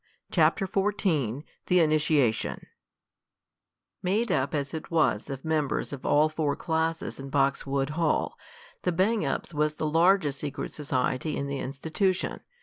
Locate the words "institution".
11.59-12.39